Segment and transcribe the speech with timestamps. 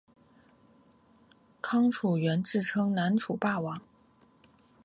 [1.61, 3.79] 康楚元自称南楚霸王。